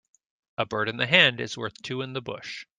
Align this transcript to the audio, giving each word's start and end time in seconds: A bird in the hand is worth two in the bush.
A 0.57 0.65
bird 0.65 0.89
in 0.89 0.97
the 0.97 1.05
hand 1.05 1.39
is 1.39 1.55
worth 1.55 1.79
two 1.83 2.01
in 2.01 2.13
the 2.13 2.23
bush. 2.23 2.65